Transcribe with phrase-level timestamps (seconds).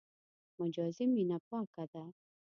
[0.59, 2.03] مجازي مینه پاکه ده.